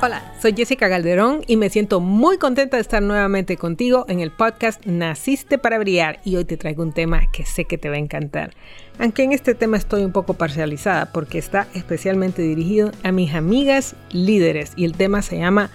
Hola, 0.00 0.34
soy 0.40 0.54
Jessica 0.54 0.88
Calderón 0.88 1.42
y 1.48 1.56
me 1.56 1.68
siento 1.68 1.98
muy 1.98 2.38
contenta 2.38 2.76
de 2.76 2.82
estar 2.82 3.02
nuevamente 3.02 3.56
contigo 3.56 4.04
en 4.08 4.20
el 4.20 4.30
podcast 4.30 4.84
Naciste 4.86 5.58
para 5.58 5.78
Brillar 5.78 6.20
y 6.24 6.36
hoy 6.36 6.44
te 6.44 6.56
traigo 6.56 6.82
un 6.82 6.92
tema 6.92 7.28
que 7.32 7.44
sé 7.44 7.64
que 7.64 7.78
te 7.78 7.88
va 7.88 7.96
a 7.96 7.98
encantar. 7.98 8.52
Aunque 9.00 9.24
en 9.24 9.32
este 9.32 9.54
tema 9.54 9.76
estoy 9.76 10.04
un 10.04 10.12
poco 10.12 10.34
parcializada 10.34 11.10
porque 11.10 11.38
está 11.38 11.66
especialmente 11.74 12.42
dirigido 12.42 12.92
a 13.02 13.10
mis 13.10 13.34
amigas 13.34 13.96
líderes 14.10 14.74
y 14.76 14.84
el 14.84 14.92
tema 14.92 15.22
se 15.22 15.38
llama 15.38 15.70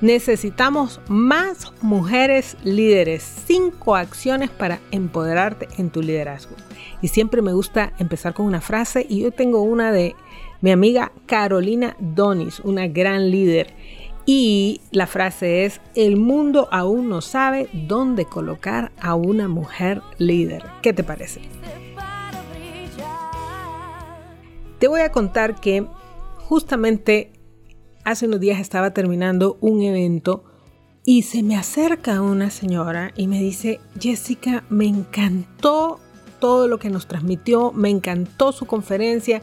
Necesitamos 0.00 1.00
más 1.08 1.72
mujeres 1.80 2.56
líderes, 2.64 3.22
cinco 3.46 3.96
acciones 3.96 4.50
para 4.50 4.80
empoderarte 4.90 5.68
en 5.78 5.90
tu 5.90 6.02
liderazgo. 6.02 6.56
Y 7.00 7.08
siempre 7.08 7.42
me 7.42 7.52
gusta 7.52 7.92
empezar 7.98 8.34
con 8.34 8.46
una 8.46 8.60
frase 8.60 9.06
y 9.08 9.20
yo 9.20 9.30
tengo 9.30 9.62
una 9.62 9.92
de 9.92 10.14
mi 10.60 10.70
amiga 10.70 11.12
Carolina 11.26 11.96
Donis, 12.00 12.60
una 12.60 12.86
gran 12.86 13.30
líder. 13.30 13.72
Y 14.26 14.80
la 14.90 15.06
frase 15.06 15.66
es, 15.66 15.80
el 15.94 16.16
mundo 16.16 16.68
aún 16.72 17.08
no 17.08 17.20
sabe 17.20 17.68
dónde 17.72 18.24
colocar 18.24 18.90
a 19.00 19.14
una 19.14 19.48
mujer 19.48 20.00
líder. 20.18 20.64
¿Qué 20.82 20.94
te 20.94 21.04
parece? 21.04 21.42
Te 24.78 24.88
voy 24.88 25.02
a 25.02 25.12
contar 25.12 25.60
que 25.60 25.86
justamente 26.38 27.30
hace 28.04 28.26
unos 28.26 28.40
días 28.40 28.60
estaba 28.60 28.92
terminando 28.92 29.58
un 29.60 29.82
evento 29.82 30.44
y 31.04 31.22
se 31.22 31.42
me 31.42 31.56
acerca 31.56 32.22
una 32.22 32.50
señora 32.50 33.12
y 33.16 33.26
me 33.26 33.40
dice, 33.40 33.80
Jessica, 33.98 34.64
me 34.70 34.86
encantó 34.86 36.00
todo 36.38 36.68
lo 36.68 36.78
que 36.78 36.90
nos 36.90 37.06
transmitió, 37.06 37.72
me 37.72 37.90
encantó 37.90 38.52
su 38.52 38.66
conferencia 38.66 39.42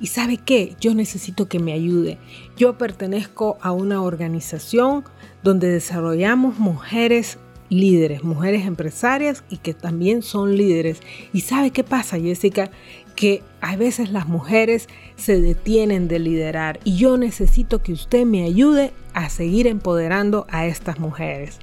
y 0.00 0.08
sabe 0.08 0.36
qué, 0.38 0.76
yo 0.80 0.94
necesito 0.94 1.48
que 1.48 1.58
me 1.58 1.72
ayude. 1.72 2.18
Yo 2.56 2.78
pertenezco 2.78 3.58
a 3.60 3.72
una 3.72 4.02
organización 4.02 5.04
donde 5.42 5.68
desarrollamos 5.68 6.58
mujeres 6.58 7.38
líderes, 7.68 8.24
mujeres 8.24 8.66
empresarias 8.66 9.44
y 9.50 9.58
que 9.58 9.74
también 9.74 10.22
son 10.22 10.56
líderes. 10.56 11.00
¿Y 11.32 11.42
sabe 11.42 11.70
qué 11.70 11.84
pasa, 11.84 12.18
Jessica? 12.18 12.70
Que 13.14 13.42
a 13.60 13.76
veces 13.76 14.10
las 14.10 14.28
mujeres 14.28 14.88
se 15.16 15.40
detienen 15.40 16.08
de 16.08 16.18
liderar 16.18 16.80
y 16.84 16.96
yo 16.96 17.16
necesito 17.16 17.82
que 17.82 17.92
usted 17.92 18.24
me 18.24 18.44
ayude 18.44 18.92
a 19.14 19.28
seguir 19.28 19.66
empoderando 19.66 20.46
a 20.50 20.66
estas 20.66 20.98
mujeres. 20.98 21.58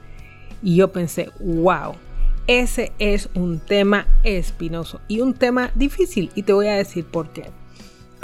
Y 0.62 0.76
yo 0.76 0.92
pensé, 0.92 1.30
wow, 1.40 1.94
ese 2.48 2.92
es 3.00 3.30
un 3.34 3.60
tema 3.60 4.08
espinoso 4.24 5.00
y 5.08 5.22
un 5.22 5.34
tema 5.34 5.72
difícil 5.76 6.32
y 6.36 6.44
te 6.44 6.54
voy 6.54 6.68
a 6.68 6.76
decir 6.76 7.06
por 7.06 7.30
qué 7.32 7.50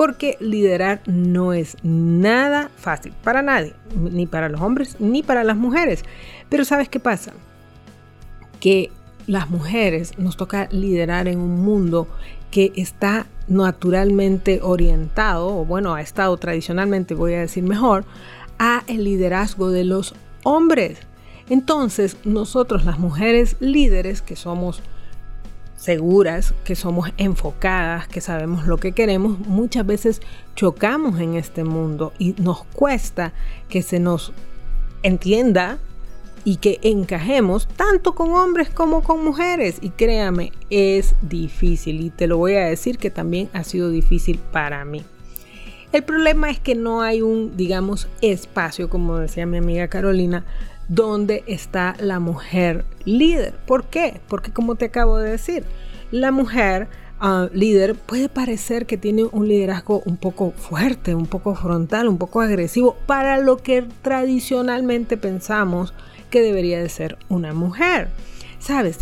porque 0.01 0.35
liderar 0.39 1.01
no 1.05 1.53
es 1.53 1.77
nada 1.83 2.71
fácil 2.75 3.13
para 3.23 3.43
nadie, 3.43 3.75
ni 3.95 4.25
para 4.25 4.49
los 4.49 4.59
hombres 4.59 4.95
ni 4.99 5.21
para 5.21 5.43
las 5.43 5.57
mujeres. 5.57 6.03
Pero 6.49 6.65
¿sabes 6.65 6.89
qué 6.89 6.99
pasa? 6.99 7.33
Que 8.61 8.91
las 9.27 9.49
mujeres 9.49 10.17
nos 10.17 10.37
toca 10.37 10.69
liderar 10.71 11.27
en 11.27 11.39
un 11.39 11.61
mundo 11.61 12.07
que 12.51 12.71
está 12.75 13.27
naturalmente 13.47 14.61
orientado, 14.61 15.57
o 15.57 15.65
bueno, 15.65 15.93
ha 15.93 16.01
estado 16.01 16.37
tradicionalmente, 16.37 17.13
voy 17.13 17.33
a 17.33 17.41
decir 17.41 17.63
mejor, 17.63 18.05
a 18.59 18.83
el 18.87 19.03
liderazgo 19.03 19.71
de 19.71 19.83
los 19.83 20.13
hombres. 20.43 20.99
Entonces, 21.49 22.17
nosotros 22.23 22.85
las 22.85 22.99
mujeres 22.99 23.57
líderes, 23.59 24.21
que 24.21 24.35
somos 24.35 24.81
seguras, 25.75 26.53
que 26.63 26.75
somos 26.75 27.09
enfocadas, 27.17 28.07
que 28.07 28.21
sabemos 28.21 28.67
lo 28.67 28.77
que 28.77 28.91
queremos, 28.91 29.39
muchas 29.39 29.85
veces 29.85 30.21
chocamos 30.55 31.19
en 31.19 31.35
este 31.35 31.63
mundo 31.63 32.13
y 32.19 32.35
nos 32.37 32.63
cuesta 32.65 33.33
que 33.67 33.81
se 33.81 33.99
nos 33.99 34.31
entienda 35.01 35.79
y 36.43 36.57
que 36.57 36.79
encajemos 36.81 37.67
tanto 37.67 38.13
con 38.13 38.31
hombres 38.31 38.69
como 38.69 39.03
con 39.03 39.23
mujeres. 39.23 39.77
Y 39.81 39.89
créame, 39.89 40.51
es 40.69 41.15
difícil 41.21 42.01
y 42.01 42.09
te 42.09 42.27
lo 42.27 42.37
voy 42.37 42.55
a 42.55 42.65
decir 42.65 42.97
que 42.97 43.09
también 43.09 43.49
ha 43.53 43.63
sido 43.63 43.89
difícil 43.89 44.39
para 44.51 44.83
mí. 44.85 45.03
El 45.91 46.03
problema 46.03 46.49
es 46.49 46.59
que 46.59 46.73
no 46.73 47.01
hay 47.01 47.21
un, 47.21 47.57
digamos, 47.57 48.07
espacio, 48.21 48.89
como 48.89 49.17
decía 49.17 49.45
mi 49.45 49.57
amiga 49.57 49.89
Carolina, 49.89 50.45
donde 50.87 51.43
está 51.47 51.95
la 51.99 52.19
mujer 52.19 52.85
líder. 53.03 53.55
¿Por 53.65 53.85
qué? 53.85 54.21
Porque 54.27 54.51
como 54.51 54.75
te 54.75 54.85
acabo 54.85 55.17
de 55.17 55.31
decir, 55.31 55.65
la 56.11 56.31
mujer 56.31 56.87
ah, 57.19 57.49
líder 57.53 57.95
puede 57.95 58.29
parecer 58.29 58.85
que 58.85 58.97
tiene 58.97 59.25
un 59.25 59.49
liderazgo 59.49 60.01
un 60.05 60.15
poco 60.15 60.51
fuerte, 60.51 61.13
un 61.13 61.27
poco 61.27 61.55
frontal, 61.55 62.07
un 62.07 62.17
poco 62.17 62.39
agresivo 62.39 62.95
para 63.05 63.37
lo 63.37 63.57
que 63.57 63.85
tradicionalmente 64.01 65.17
pensamos 65.17 65.93
que 66.31 66.41
debería 66.41 66.81
de 66.81 66.89
ser 66.89 67.19
una 67.29 67.53
mujer. 67.53 68.09
Sabes, 68.57 69.01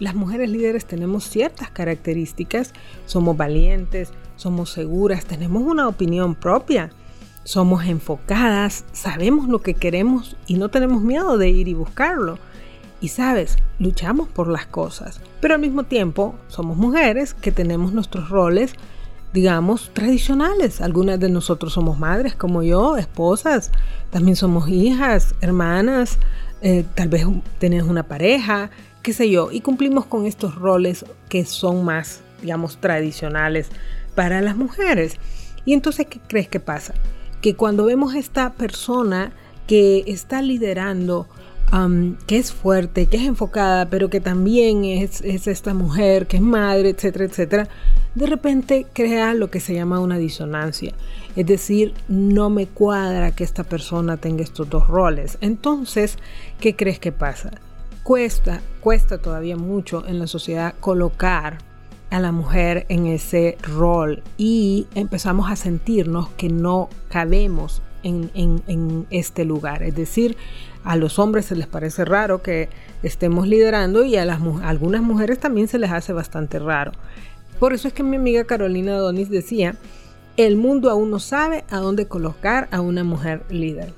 las 0.00 0.16
mujeres 0.16 0.50
líderes 0.50 0.84
tenemos 0.84 1.22
ciertas 1.28 1.70
características, 1.70 2.72
somos 3.06 3.36
valientes, 3.36 4.10
somos 4.34 4.70
seguras, 4.70 5.24
tenemos 5.24 5.62
una 5.62 5.86
opinión 5.86 6.34
propia 6.34 6.90
somos 7.44 7.84
enfocadas, 7.86 8.84
sabemos 8.92 9.48
lo 9.48 9.60
que 9.60 9.74
queremos 9.74 10.36
y 10.46 10.54
no 10.54 10.68
tenemos 10.68 11.02
miedo 11.02 11.38
de 11.38 11.48
ir 11.50 11.68
y 11.68 11.74
buscarlo. 11.74 12.38
Y 13.00 13.08
sabes, 13.08 13.56
luchamos 13.80 14.28
por 14.28 14.46
las 14.46 14.66
cosas, 14.66 15.20
pero 15.40 15.54
al 15.54 15.60
mismo 15.60 15.82
tiempo 15.82 16.36
somos 16.46 16.76
mujeres 16.76 17.34
que 17.34 17.50
tenemos 17.50 17.92
nuestros 17.92 18.28
roles, 18.28 18.74
digamos, 19.32 19.90
tradicionales. 19.92 20.80
Algunas 20.80 21.18
de 21.18 21.30
nosotros 21.30 21.72
somos 21.72 21.98
madres 21.98 22.36
como 22.36 22.62
yo, 22.62 22.96
esposas, 22.96 23.72
también 24.10 24.36
somos 24.36 24.68
hijas, 24.68 25.34
hermanas, 25.40 26.18
eh, 26.62 26.84
tal 26.94 27.08
vez 27.08 27.26
tenés 27.58 27.82
una 27.82 28.04
pareja, 28.04 28.70
qué 29.02 29.12
sé 29.12 29.30
yo, 29.30 29.50
y 29.52 29.60
cumplimos 29.60 30.06
con 30.06 30.26
estos 30.26 30.54
roles 30.54 31.04
que 31.28 31.44
son 31.44 31.84
más, 31.84 32.20
digamos, 32.40 32.78
tradicionales 32.78 33.68
para 34.14 34.40
las 34.40 34.56
mujeres. 34.56 35.16
Y 35.64 35.74
entonces, 35.74 36.06
¿qué 36.06 36.20
crees 36.26 36.48
que 36.48 36.60
pasa? 36.60 36.94
que 37.42 37.56
cuando 37.56 37.84
vemos 37.84 38.14
esta 38.14 38.52
persona 38.54 39.32
que 39.66 40.04
está 40.06 40.40
liderando, 40.40 41.26
que 42.26 42.36
es 42.36 42.52
fuerte, 42.52 43.06
que 43.06 43.16
es 43.16 43.24
enfocada, 43.24 43.88
pero 43.88 44.10
que 44.10 44.20
también 44.20 44.84
es, 44.84 45.22
es, 45.22 45.46
esta 45.46 45.74
mujer, 45.74 46.26
que 46.26 46.36
es 46.36 46.42
madre, 46.42 46.90
etcétera, 46.90 47.24
etcétera, 47.24 47.68
de 48.14 48.26
repente 48.26 48.86
crea 48.92 49.34
lo 49.34 49.50
que 49.50 49.58
se 49.58 49.74
llama 49.74 49.98
una 49.98 50.18
disonancia. 50.18 50.92
Es 51.36 51.46
decir, 51.46 51.94
no 52.08 52.50
me 52.50 52.66
cuadra 52.66 53.30
que 53.30 53.44
esta 53.44 53.64
persona 53.64 54.18
tenga 54.18 54.42
estos 54.42 54.68
dos 54.68 54.86
roles. 54.86 55.38
Entonces, 55.40 56.18
¿qué 56.60 56.76
crees 56.76 56.98
que 56.98 57.12
pasa? 57.12 57.50
Cuesta, 58.02 58.60
cuesta 58.80 59.18
todavía 59.18 59.56
mucho 59.56 60.06
en 60.06 60.18
la 60.18 60.26
sociedad 60.26 60.74
colocar 60.80 61.58
a 62.10 62.20
la 62.20 62.32
mujer 62.32 62.84
en 62.90 63.06
ese 63.06 63.56
rol 63.62 64.22
y 64.36 64.86
empezamos 64.94 65.50
a 65.50 65.56
sentirnos 65.56 66.28
que 66.30 66.50
no 66.50 66.90
cabemos 67.08 67.80
en, 68.02 69.06
este 69.10 69.44
lugar. 69.44 69.82
Es 69.82 69.94
decir, 69.94 70.36
a 70.84 70.96
los 70.96 71.18
hombres 71.18 71.46
se 71.46 71.56
les 71.56 71.66
parece 71.66 72.04
raro 72.04 72.42
que 72.42 72.68
estemos 73.02 73.48
liderando 73.48 74.04
y 74.04 74.16
a, 74.16 74.24
las, 74.26 74.40
algunas 74.62 75.00
mujeres 75.02 75.38
también 75.38 75.68
se 75.68 75.78
les 75.78 75.90
hace 75.90 76.12
bastante 76.12 76.58
raro. 76.58 76.92
Por 77.58 77.72
eso 77.72 77.88
es 77.88 77.94
que 77.94 78.02
mi 78.02 78.16
amiga 78.16 78.44
Carolina 78.44 78.96
Donis 78.96 79.30
decía, 79.30 79.76
el 80.36 80.56
mundo 80.56 80.90
aún 80.90 81.10
no 81.10 81.18
sabe 81.18 81.64
a 81.70 81.78
dónde 81.78 82.06
colocar 82.06 82.68
a 82.70 82.80
una 82.80 83.04
mujer 83.04 83.42
líder. 83.50 83.92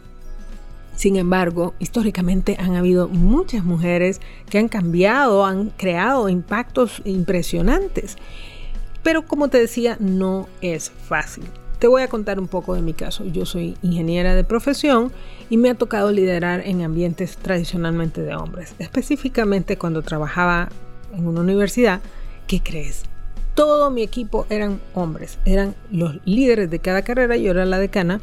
Sin 0.97 1.17
embargo, 1.17 1.75
históricamente 1.79 2.57
han 2.59 2.77
habido 2.77 3.09
muchas 3.09 3.65
mujeres 3.65 4.21
que 4.49 4.59
han 4.59 4.69
cambiado, 4.69 5.45
han 5.45 5.71
creado 5.71 6.29
impactos 6.29 7.03
impresionantes. 7.05 8.17
Pero 9.03 9.27
como 9.27 9.49
te 9.49 9.59
decía, 9.59 9.97
no 10.01 10.49
es 10.61 10.91
fácil. 10.91 11.45
Te 11.79 11.89
voy 11.89 12.03
a 12.03 12.09
contar 12.09 12.39
un 12.39 12.49
poco 12.49 12.75
de 12.75 12.83
mi 12.83 12.95
caso. 12.95 13.25
Yo 13.25 13.45
soy 13.45 13.77
ingeniera 13.83 14.35
de 14.35 14.45
profesión 14.45 15.13
y 15.51 15.57
me 15.57 15.69
ha 15.69 15.75
tocado 15.75 16.13
liderar 16.13 16.63
en 16.65 16.83
ambientes 16.83 17.37
tradicionalmente 17.37 18.23
de 18.23 18.35
hombres. 18.37 18.75
Específicamente 18.79 19.77
cuando 19.77 20.03
trabajaba 20.03 20.69
en 21.13 21.27
una 21.27 21.41
universidad, 21.41 22.01
¿qué 22.47 22.63
crees? 22.63 23.03
Todo 23.55 23.91
mi 23.91 24.03
equipo 24.03 24.47
eran 24.51 24.81
hombres, 24.95 25.39
eran 25.45 25.77
los 25.91 26.17
líderes 26.25 26.71
de 26.71 26.81
cada 26.81 27.03
carrera, 27.03 27.37
yo 27.37 27.53
era 27.53 27.65
la 27.65 27.79
decana 27.79 28.21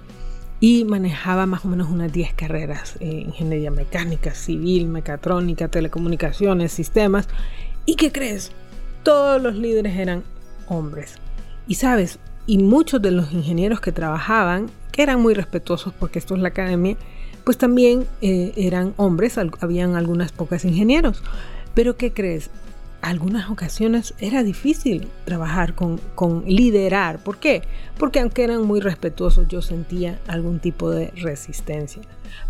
y 0.60 0.84
manejaba 0.84 1.46
más 1.46 1.64
o 1.66 1.70
menos 1.70 1.90
unas 1.90 2.12
10 2.12 2.34
carreras, 2.34 2.96
eh, 3.00 3.24
ingeniería 3.28 3.72
mecánica, 3.72 4.36
civil, 4.36 4.88
mecatrónica, 4.88 5.70
telecomunicaciones, 5.70 6.72
sistemas. 6.72 7.30
¿Y 7.86 7.96
qué 7.96 8.12
crees? 8.12 8.52
Todos 9.04 9.42
los 9.42 9.56
líderes 9.56 9.98
eran 9.98 10.24
hombres. 10.68 11.16
Y 11.66 11.76
sabes, 11.76 12.20
y 12.46 12.58
muchos 12.58 13.02
de 13.02 13.12
los 13.12 13.32
ingenieros 13.32 13.80
que 13.80 13.92
trabajaban, 13.92 14.70
que 14.92 15.02
eran 15.02 15.22
muy 15.22 15.34
respetuosos 15.34 15.94
porque 15.94 16.20
esto 16.20 16.36
es 16.36 16.42
la 16.42 16.50
academia, 16.50 16.98
pues 17.44 17.58
también 17.58 18.06
eh, 18.22 18.52
eran 18.56 18.94
hombres, 18.98 19.38
habían 19.38 19.96
algunas 19.96 20.32
pocas 20.32 20.66
ingenieros. 20.66 21.24
Pero 21.74 21.96
¿qué 21.96 22.12
crees? 22.12 22.50
Algunas 23.02 23.50
ocasiones 23.50 24.14
era 24.20 24.44
difícil 24.44 25.08
trabajar 25.26 25.74
con, 25.74 26.00
con, 26.16 26.44
liderar. 26.46 27.20
¿Por 27.20 27.38
qué? 27.38 27.64
Porque 27.98 28.20
aunque 28.20 28.44
eran 28.44 28.64
muy 28.64 28.80
respetuosos, 28.80 29.48
yo 29.48 29.62
sentía 29.62 30.20
algún 30.28 30.60
tipo 30.60 30.92
de 30.92 31.12
resistencia. 31.16 32.02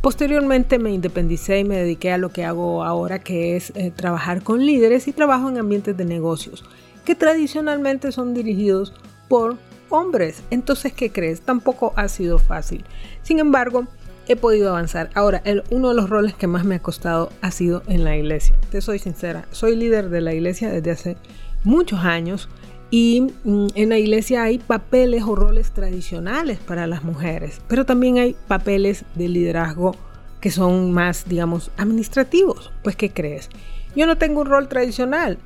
Posteriormente 0.01 0.77
me 0.77 0.91
independicé 0.91 1.59
y 1.59 1.63
me 1.63 1.77
dediqué 1.77 2.11
a 2.11 2.17
lo 2.17 2.29
que 2.29 2.43
hago 2.43 2.83
ahora, 2.83 3.19
que 3.19 3.55
es 3.55 3.71
eh, 3.75 3.91
trabajar 3.95 4.43
con 4.43 4.65
líderes 4.65 5.07
y 5.07 5.13
trabajo 5.13 5.49
en 5.49 5.57
ambientes 5.57 5.95
de 5.95 6.05
negocios, 6.05 6.63
que 7.05 7.15
tradicionalmente 7.15 8.11
son 8.11 8.33
dirigidos 8.33 8.93
por 9.27 9.57
hombres. 9.89 10.43
Entonces, 10.49 10.93
¿qué 10.93 11.11
crees? 11.11 11.41
Tampoco 11.41 11.93
ha 11.95 12.07
sido 12.07 12.39
fácil. 12.39 12.83
Sin 13.23 13.39
embargo, 13.39 13.87
he 14.27 14.35
podido 14.35 14.69
avanzar. 14.69 15.09
Ahora, 15.13 15.41
el, 15.45 15.63
uno 15.69 15.89
de 15.89 15.95
los 15.95 16.09
roles 16.09 16.33
que 16.33 16.47
más 16.47 16.65
me 16.65 16.75
ha 16.75 16.81
costado 16.81 17.31
ha 17.41 17.51
sido 17.51 17.83
en 17.87 18.03
la 18.03 18.15
iglesia. 18.15 18.55
Te 18.69 18.81
soy 18.81 18.99
sincera, 18.99 19.45
soy 19.51 19.75
líder 19.75 20.09
de 20.09 20.21
la 20.21 20.33
iglesia 20.33 20.69
desde 20.69 20.91
hace 20.91 21.17
muchos 21.63 21.99
años 21.99 22.49
y 22.89 23.27
mm, 23.43 23.67
en 23.75 23.89
la 23.89 23.97
iglesia 23.97 24.43
hay 24.43 24.59
papeles 24.59 25.23
o 25.23 25.35
roles 25.35 25.71
tradicionales 25.71 26.59
para 26.59 26.87
las 26.87 27.03
mujeres, 27.03 27.61
pero 27.67 27.85
también 27.85 28.17
hay 28.17 28.35
papeles 28.47 29.05
de 29.15 29.29
liderazgo 29.29 29.95
que 30.41 30.51
son 30.51 30.91
más, 30.91 31.25
digamos, 31.27 31.71
administrativos. 31.77 32.71
Pues, 32.83 32.95
¿qué 32.95 33.11
crees? 33.11 33.49
Yo 33.95 34.07
no 34.07 34.17
tengo 34.17 34.41
un 34.41 34.47
rol 34.47 34.67
tradicional. 34.67 35.37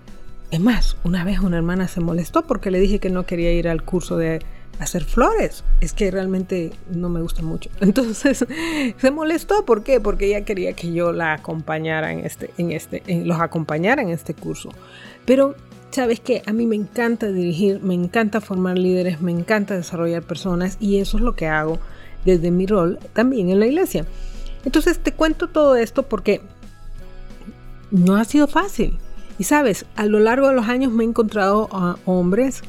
Es 0.52 0.60
más, 0.60 0.98
una 1.04 1.24
vez 1.24 1.40
una 1.40 1.58
hermana 1.58 1.88
se 1.88 2.00
molestó 2.00 2.44
porque 2.44 2.72
le 2.72 2.80
dije 2.80 3.00
que 3.00 3.10
no 3.10 3.26
quería 3.26 3.52
ir 3.52 3.68
al 3.68 3.84
curso 3.84 4.16
de 4.18 4.42
hacer 4.80 5.04
flores. 5.04 5.64
Es 5.82 5.94
que 5.94 6.12
realmente 6.12 6.72
no 6.90 7.10
me 7.10 7.22
gusta 7.22 7.42
mucho. 7.42 7.70
Entonces 7.82 8.46
se 8.98 9.12
molestó. 9.12 9.66
¿Por 9.66 9.84
qué? 9.84 10.00
Porque 10.00 10.28
ella 10.28 10.46
quería 10.46 10.74
que 10.74 10.94
yo 10.94 11.12
la 11.12 11.34
acompañara 11.34 12.12
en 12.12 12.20
este, 12.20 12.52
en 12.58 12.72
este, 12.72 13.04
en, 13.08 13.28
los 13.28 13.40
acompañara 13.40 14.02
en 14.02 14.10
este 14.10 14.34
curso. 14.34 14.70
Pero 15.26 15.56
sabes 15.92 16.20
que 16.20 16.44
a 16.46 16.54
mí 16.54 16.66
me 16.66 16.76
encanta 16.76 17.32
dirigir, 17.32 17.82
me 17.82 17.94
encanta 17.94 18.42
formar 18.42 18.78
líderes, 18.78 19.22
me 19.22 19.32
encanta 19.32 19.76
desarrollar 19.76 20.24
personas 20.24 20.78
y 20.80 21.00
eso 21.00 21.18
es 21.18 21.24
lo 21.24 21.36
que 21.36 21.48
hago 21.48 21.80
desde 22.26 22.52
mi 22.52 22.66
rol 22.66 23.00
también 23.14 23.50
en 23.50 23.60
la 23.60 23.68
iglesia. 23.68 24.06
Entonces 24.66 25.00
te 25.00 25.14
cuento 25.14 25.48
todo 25.48 25.76
esto 25.76 26.04
porque 26.04 26.42
no 27.92 28.16
ha 28.16 28.26
sido 28.26 28.48
fácil. 28.48 28.98
Y 29.38 29.44
sabes, 29.44 29.86
a 29.96 30.06
lo 30.06 30.20
largo 30.20 30.48
de 30.48 30.56
los 30.56 30.68
años 30.68 30.92
me 30.92 31.04
he 31.04 31.08
encontrado 31.08 31.70
a 31.72 31.98
hombres 32.06 32.62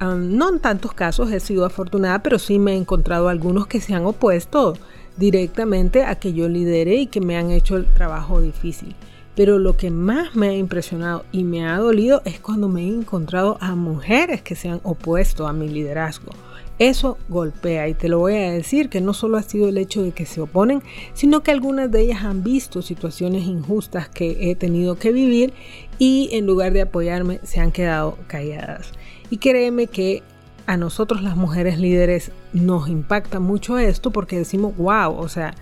no 0.00 0.48
en 0.48 0.60
tantos 0.60 0.92
casos 0.92 1.32
he 1.32 1.40
sido 1.40 1.64
afortunada, 1.64 2.22
pero 2.22 2.38
sí 2.38 2.58
me 2.58 2.72
he 2.72 2.76
encontrado 2.76 3.28
algunos 3.28 3.66
que 3.66 3.80
se 3.80 3.94
han 3.94 4.06
opuesto 4.06 4.74
directamente 5.16 6.04
a 6.04 6.14
que 6.14 6.32
yo 6.32 6.48
lidere 6.48 6.96
y 6.96 7.06
que 7.06 7.20
me 7.20 7.36
han 7.36 7.50
hecho 7.50 7.76
el 7.76 7.86
trabajo 7.86 8.40
difícil. 8.40 8.94
Pero 9.34 9.58
lo 9.58 9.76
que 9.76 9.90
más 9.90 10.34
me 10.34 10.48
ha 10.48 10.54
impresionado 10.54 11.24
y 11.32 11.44
me 11.44 11.66
ha 11.66 11.78
dolido 11.78 12.22
es 12.24 12.40
cuando 12.40 12.68
me 12.68 12.82
he 12.82 12.88
encontrado 12.88 13.58
a 13.60 13.74
mujeres 13.74 14.42
que 14.42 14.56
se 14.56 14.68
han 14.68 14.80
opuesto 14.82 15.46
a 15.46 15.52
mi 15.52 15.68
liderazgo. 15.68 16.32
Eso 16.78 17.18
golpea 17.28 17.88
y 17.88 17.94
te 17.94 18.08
lo 18.08 18.20
voy 18.20 18.34
a 18.34 18.52
decir 18.52 18.88
que 18.88 19.00
no 19.00 19.12
solo 19.12 19.36
ha 19.36 19.42
sido 19.42 19.68
el 19.68 19.78
hecho 19.78 20.02
de 20.02 20.12
que 20.12 20.26
se 20.26 20.40
oponen, 20.40 20.82
sino 21.12 21.42
que 21.42 21.50
algunas 21.50 21.90
de 21.90 22.02
ellas 22.02 22.22
han 22.22 22.44
visto 22.44 22.82
situaciones 22.82 23.44
injustas 23.44 24.08
que 24.08 24.50
he 24.50 24.54
tenido 24.54 24.96
que 24.96 25.12
vivir 25.12 25.52
y 25.98 26.28
en 26.32 26.46
lugar 26.46 26.72
de 26.72 26.82
apoyarme 26.82 27.40
se 27.42 27.60
han 27.60 27.72
quedado 27.72 28.16
calladas. 28.28 28.92
Y 29.28 29.38
créeme 29.38 29.88
que 29.88 30.22
a 30.66 30.76
nosotros 30.76 31.22
las 31.22 31.36
mujeres 31.36 31.78
líderes 31.78 32.30
nos 32.52 32.88
impacta 32.88 33.40
mucho 33.40 33.78
esto 33.78 34.10
porque 34.12 34.36
decimos, 34.36 34.76
wow, 34.76 35.16
o 35.16 35.28
sea, 35.28 35.54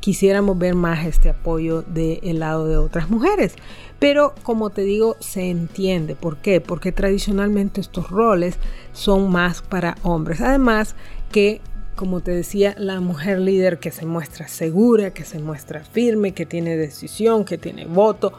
quisiéramos 0.00 0.58
ver 0.58 0.74
más 0.74 1.06
este 1.06 1.30
apoyo 1.30 1.82
del 1.82 2.40
lado 2.40 2.66
de 2.66 2.76
otras 2.76 3.08
mujeres. 3.08 3.54
Pero 4.00 4.34
como 4.42 4.70
te 4.70 4.82
digo, 4.82 5.16
se 5.20 5.50
entiende. 5.50 6.16
¿Por 6.16 6.38
qué? 6.38 6.60
Porque 6.60 6.90
tradicionalmente 6.90 7.82
estos 7.82 8.10
roles 8.10 8.56
son 8.92 9.30
más 9.30 9.60
para 9.60 9.96
hombres. 10.02 10.40
Además 10.40 10.96
que, 11.30 11.60
como 11.96 12.20
te 12.20 12.32
decía, 12.32 12.74
la 12.78 13.00
mujer 13.00 13.38
líder 13.38 13.78
que 13.78 13.92
se 13.92 14.06
muestra 14.06 14.48
segura, 14.48 15.12
que 15.12 15.26
se 15.26 15.38
muestra 15.38 15.84
firme, 15.84 16.32
que 16.32 16.46
tiene 16.46 16.78
decisión, 16.78 17.44
que 17.44 17.58
tiene 17.58 17.84
voto, 17.84 18.32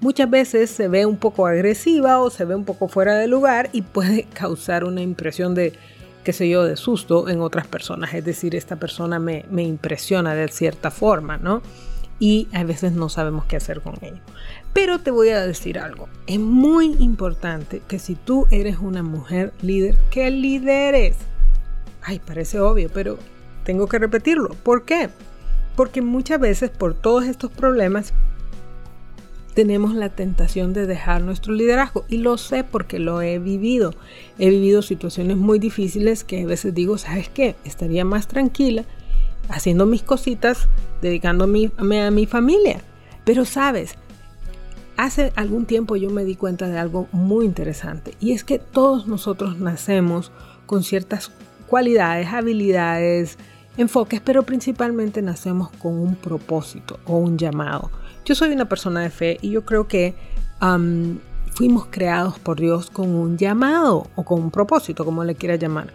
muchas 0.00 0.28
veces 0.28 0.70
se 0.70 0.88
ve 0.88 1.06
un 1.06 1.16
poco 1.16 1.46
agresiva 1.46 2.20
o 2.20 2.28
se 2.28 2.44
ve 2.44 2.54
un 2.54 2.66
poco 2.66 2.86
fuera 2.86 3.16
de 3.16 3.28
lugar 3.28 3.70
y 3.72 3.80
puede 3.80 4.24
causar 4.34 4.84
una 4.84 5.00
impresión 5.00 5.54
de, 5.54 5.72
qué 6.22 6.34
sé 6.34 6.50
yo, 6.50 6.64
de 6.64 6.76
susto 6.76 7.30
en 7.30 7.40
otras 7.40 7.66
personas. 7.66 8.12
Es 8.12 8.26
decir, 8.26 8.54
esta 8.54 8.76
persona 8.76 9.18
me, 9.18 9.46
me 9.50 9.62
impresiona 9.62 10.34
de 10.34 10.48
cierta 10.48 10.90
forma, 10.90 11.38
¿no? 11.38 11.62
Y 12.18 12.48
a 12.52 12.64
veces 12.64 12.92
no 12.92 13.08
sabemos 13.08 13.44
qué 13.44 13.56
hacer 13.56 13.80
con 13.82 13.94
ello. 14.00 14.20
Pero 14.72 15.00
te 15.00 15.10
voy 15.10 15.28
a 15.30 15.46
decir 15.46 15.78
algo. 15.78 16.08
Es 16.26 16.38
muy 16.38 16.96
importante 16.98 17.82
que 17.86 17.98
si 17.98 18.14
tú 18.14 18.46
eres 18.50 18.78
una 18.78 19.02
mujer 19.02 19.52
líder, 19.60 19.98
que 20.10 20.30
lideres. 20.30 21.16
Ay, 22.02 22.20
parece 22.20 22.60
obvio, 22.60 22.90
pero 22.92 23.18
tengo 23.64 23.86
que 23.86 23.98
repetirlo. 23.98 24.50
¿Por 24.62 24.84
qué? 24.84 25.10
Porque 25.76 26.00
muchas 26.00 26.40
veces 26.40 26.70
por 26.70 26.94
todos 26.94 27.24
estos 27.24 27.50
problemas 27.50 28.14
tenemos 29.56 29.94
la 29.94 30.10
tentación 30.10 30.74
de 30.74 30.86
dejar 30.86 31.22
nuestro 31.22 31.54
liderazgo. 31.54 32.04
Y 32.08 32.18
lo 32.18 32.36
sé 32.38 32.62
porque 32.62 32.98
lo 32.98 33.22
he 33.22 33.38
vivido. 33.38 33.94
He 34.38 34.50
vivido 34.50 34.82
situaciones 34.82 35.36
muy 35.36 35.58
difíciles 35.58 36.24
que 36.24 36.42
a 36.42 36.46
veces 36.46 36.74
digo, 36.74 36.96
¿sabes 36.98 37.28
qué? 37.30 37.56
Estaría 37.64 38.04
más 38.04 38.28
tranquila 38.28 38.84
haciendo 39.48 39.86
mis 39.86 40.02
cositas, 40.02 40.68
dedicándome 41.02 41.70
a 41.78 42.10
mi 42.10 42.26
familia. 42.26 42.80
Pero 43.24 43.44
sabes, 43.44 43.94
hace 44.96 45.32
algún 45.36 45.66
tiempo 45.66 45.96
yo 45.96 46.10
me 46.10 46.24
di 46.24 46.36
cuenta 46.36 46.68
de 46.68 46.78
algo 46.78 47.08
muy 47.12 47.44
interesante. 47.44 48.14
Y 48.20 48.32
es 48.32 48.44
que 48.44 48.58
todos 48.58 49.06
nosotros 49.06 49.58
nacemos 49.58 50.32
con 50.66 50.82
ciertas 50.82 51.30
cualidades, 51.66 52.28
habilidades, 52.28 53.38
enfoques, 53.76 54.20
pero 54.20 54.44
principalmente 54.44 55.22
nacemos 55.22 55.70
con 55.70 55.98
un 55.98 56.14
propósito 56.16 56.98
o 57.06 57.18
un 57.18 57.36
llamado. 57.36 57.90
Yo 58.24 58.34
soy 58.34 58.50
una 58.50 58.68
persona 58.68 59.00
de 59.00 59.10
fe 59.10 59.38
y 59.42 59.50
yo 59.50 59.64
creo 59.64 59.86
que 59.86 60.14
fuimos 61.52 61.86
creados 61.90 62.38
por 62.38 62.58
Dios 62.58 62.90
con 62.90 63.14
un 63.14 63.36
llamado 63.36 64.06
o 64.16 64.24
con 64.24 64.40
un 64.40 64.50
propósito, 64.50 65.04
como 65.04 65.24
le 65.24 65.34
quiera 65.34 65.56
llamar. 65.56 65.92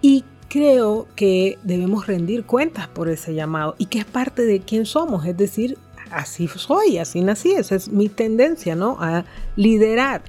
Y 0.00 0.24
creo 0.48 1.06
que 1.14 1.58
debemos 1.62 2.06
rendir 2.06 2.44
cuentas 2.44 2.88
por 2.88 3.08
ese 3.08 3.34
llamado 3.34 3.74
y 3.78 3.86
que 3.86 3.98
es 3.98 4.04
parte 4.04 4.44
de 4.44 4.60
quién 4.60 4.86
somos, 4.86 5.26
es 5.26 5.36
decir, 5.36 5.78
así 6.10 6.48
soy, 6.48 6.98
así 6.98 7.20
nací, 7.20 7.52
esa 7.52 7.74
es 7.74 7.88
mi 7.88 8.08
tendencia, 8.08 8.74
¿no? 8.74 8.96
A 9.00 9.24
liderar. 9.56 10.22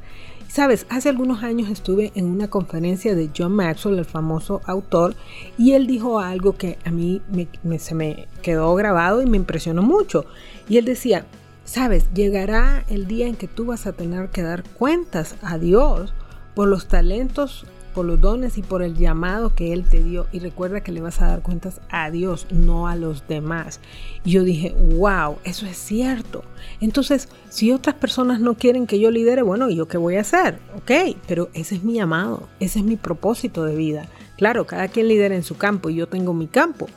Sabes, 0.49 0.87
hace 0.89 1.09
algunos 1.09 1.43
años 1.43 1.69
estuve 1.69 2.11
en 2.15 2.25
una 2.25 2.49
conferencia 2.49 3.13
de 3.13 3.29
John 3.37 3.53
Maxwell, 3.53 3.99
el 3.99 4.05
famoso 4.05 4.61
autor, 4.65 5.15
y 5.59 5.73
él 5.73 5.85
dijo 5.85 6.19
algo 6.19 6.57
que 6.57 6.79
a 6.85 6.89
mí 6.89 7.21
se 7.77 7.93
me 7.93 8.27
quedó 8.41 8.73
grabado 8.73 9.21
y 9.21 9.27
me 9.27 9.37
impresionó 9.37 9.83
mucho. 9.83 10.25
Y 10.67 10.77
él 10.77 10.85
decía, 10.85 11.25
sabes, 11.65 12.11
llegará 12.15 12.83
el 12.89 13.05
día 13.05 13.27
en 13.27 13.35
que 13.35 13.47
tú 13.47 13.65
vas 13.65 13.85
a 13.85 13.93
tener 13.93 14.29
que 14.29 14.41
dar 14.41 14.63
cuentas 14.63 15.35
a 15.43 15.59
Dios 15.59 16.13
por 16.55 16.67
los 16.67 16.87
talentos, 16.87 17.67
por 17.89 18.05
los 18.05 18.21
dones 18.21 18.57
y 18.57 18.61
por 18.61 18.81
el 18.81 18.95
llamado 18.95 19.53
que 19.53 19.73
Él 19.73 19.85
te 19.85 20.03
dio. 20.03 20.27
Y 20.31 20.39
recuerda 20.39 20.81
que 20.81 20.91
le 20.91 21.01
vas 21.01 21.21
a 21.21 21.27
dar 21.27 21.41
cuentas 21.41 21.81
a 21.89 22.09
Dios, 22.11 22.47
no 22.51 22.87
a 22.87 22.95
los 22.95 23.27
demás. 23.27 23.79
Y 24.23 24.31
yo 24.31 24.43
dije, 24.43 24.75
wow, 24.95 25.37
eso 25.43 25.65
es 25.65 25.77
cierto. 25.77 26.43
Entonces, 26.81 27.29
si 27.49 27.71
otras 27.71 27.95
personas 27.95 28.39
no 28.39 28.55
quieren 28.55 28.87
que 28.87 28.99
yo 28.99 29.11
lidere, 29.11 29.41
bueno, 29.41 29.69
¿yo 29.69 29.87
qué 29.87 29.97
voy 29.97 30.15
a 30.15 30.21
hacer? 30.21 30.59
Ok, 30.77 31.17
pero 31.27 31.49
ese 31.53 31.75
es 31.75 31.83
mi 31.83 31.93
llamado, 31.93 32.47
ese 32.59 32.79
es 32.79 32.85
mi 32.85 32.95
propósito 32.95 33.65
de 33.65 33.75
vida. 33.75 34.07
Claro, 34.37 34.65
cada 34.65 34.87
quien 34.87 35.07
lidera 35.07 35.35
en 35.35 35.43
su 35.43 35.57
campo 35.57 35.89
y 35.89 35.95
yo 35.95 36.07
tengo 36.07 36.33
mi 36.33 36.47
campo, 36.47 36.87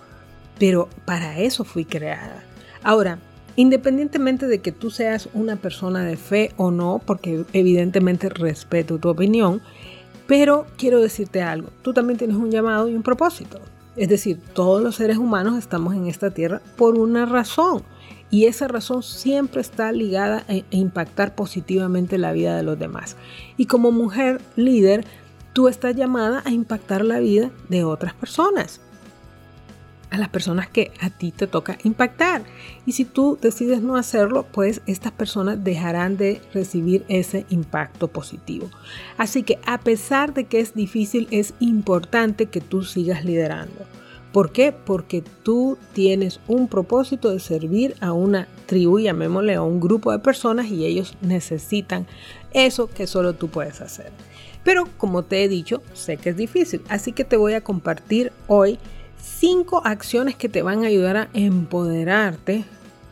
pero 0.59 0.89
para 1.05 1.39
eso 1.41 1.65
fui 1.65 1.85
creada. 1.85 2.45
Ahora, 2.85 3.19
Independientemente 3.55 4.47
de 4.47 4.61
que 4.61 4.73
tú 4.73 4.91
seas 4.91 5.29
una 5.35 5.57
persona 5.57 6.05
de 6.05 6.17
fe 6.17 6.53
o 6.57 6.71
no, 6.71 7.03
porque 7.05 7.45
evidentemente 7.53 8.31
respeto 8.31 8.99
tu 8.99 9.11
opinión, 9.11 9.61
pero 10.33 10.65
quiero 10.79 11.03
decirte 11.03 11.43
algo, 11.43 11.69
tú 11.83 11.93
también 11.93 12.17
tienes 12.17 12.39
un 12.39 12.51
llamado 12.51 12.89
y 12.89 12.95
un 12.95 13.03
propósito. 13.03 13.61
Es 13.97 14.09
decir, 14.09 14.41
todos 14.55 14.83
los 14.83 14.97
seres 14.97 15.19
humanos 15.19 15.59
estamos 15.59 15.95
en 15.95 16.07
esta 16.07 16.31
tierra 16.31 16.63
por 16.79 16.97
una 16.97 17.27
razón 17.27 17.83
y 18.31 18.47
esa 18.47 18.67
razón 18.67 19.03
siempre 19.03 19.61
está 19.61 19.93
ligada 19.93 20.47
a 20.49 20.55
impactar 20.75 21.35
positivamente 21.35 22.17
la 22.17 22.33
vida 22.33 22.57
de 22.57 22.63
los 22.63 22.79
demás. 22.79 23.19
Y 23.59 23.67
como 23.67 23.93
mujer 23.93 24.41
líder, 24.57 25.05
tú 25.53 25.69
estás 25.69 25.97
llamada 25.97 26.41
a 26.47 26.51
impactar 26.51 27.05
la 27.05 27.19
vida 27.19 27.51
de 27.69 27.85
otras 27.85 28.15
personas 28.15 28.81
a 30.13 30.19
las 30.19 30.29
personas 30.29 30.69
que 30.69 30.93
a 31.01 31.09
ti 31.09 31.33
te 31.33 31.47
toca 31.47 31.79
impactar. 31.85 32.43
Y 32.85 32.93
si 32.93 33.07
tú 33.07 33.39
decides 33.41 33.81
no 33.81 33.97
hacerlo, 33.97 34.45
pues 34.53 34.83
estas 34.87 35.11
personas 35.11 35.65
dejarán 35.65 36.19
de 36.19 36.41
recibir 36.53 37.05
ese 37.09 37.47
impacto 37.49 38.09
positivo. 38.09 38.71
Así 39.17 39.43
que 39.43 39.59
a 39.65 39.81
pesar 39.81 40.35
de 40.35 40.45
que 40.45 40.61
es 40.61 40.75
difícil, 40.75 41.29
es 41.31 41.55
importante 41.61 42.47
que 42.47 42.61
tú 42.61 42.85
sigas 42.85 43.25
liderando. 43.25 43.87
¿Por 44.33 44.53
qué? 44.53 44.73
Porque 44.73 45.23
tú 45.43 45.79
tienes 45.95 46.41
un 46.47 46.69
propósito 46.69 47.31
de 47.31 47.41
servir 47.41 47.97
a 48.01 48.13
una 48.13 48.49
tribu, 48.67 48.99
llamémosle 48.99 49.55
a 49.55 49.63
un 49.63 49.81
grupo 49.81 50.13
de 50.13 50.19
personas 50.19 50.67
y 50.69 50.85
ellos 50.85 51.17
necesitan 51.21 52.07
Eso 52.53 52.87
que 52.87 53.07
solo 53.07 53.33
tú 53.33 53.49
puedes 53.49 53.81
hacer. 53.81 54.13
Pero 54.63 54.89
como 54.99 55.23
te 55.23 55.43
he 55.43 55.49
dicho, 55.49 55.83
sé 55.95 56.19
que 56.19 56.31
es 56.31 56.37
difícil, 56.37 56.83
así 56.91 57.13
que 57.13 57.25
te 57.25 57.37
voy 57.39 57.55
a 57.55 57.63
compartir 57.63 58.31
hoy 58.47 58.79
cinco 59.23 59.83
acciones 59.85 60.37
que 60.37 60.49
te 60.49 60.63
van 60.63 60.85
a 60.85 60.89
ayudar 60.89 61.17
a 61.17 61.29
empoderarte. 61.33 62.65